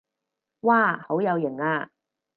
[0.61, 1.91] 哇好有型啊